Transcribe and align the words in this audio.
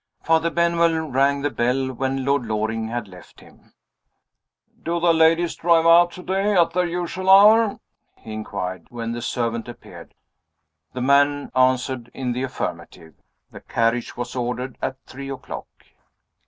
Father 0.23 0.49
Benwell 0.49 0.97
rang 1.11 1.43
the 1.43 1.51
bell 1.51 1.93
when 1.93 2.25
Lord 2.25 2.47
Loring 2.47 2.87
had 2.87 3.07
left 3.07 3.39
him. 3.39 3.75
"Do 4.81 4.99
the 4.99 5.13
ladies 5.13 5.53
drive 5.53 5.85
out 5.85 6.09
to 6.13 6.23
day 6.23 6.55
at 6.55 6.71
their 6.71 6.87
usual 6.87 7.29
hour?" 7.29 7.79
he 8.17 8.33
inquired, 8.33 8.87
when 8.89 9.11
the 9.11 9.21
servant 9.21 9.67
appeared. 9.67 10.15
The 10.93 11.01
man 11.01 11.51
answered 11.55 12.09
in 12.15 12.31
the 12.31 12.41
affirmative. 12.41 13.13
The 13.51 13.61
carriage 13.61 14.17
was 14.17 14.35
ordered 14.35 14.75
at 14.81 14.97
three 15.05 15.29
o'clock. 15.29 15.67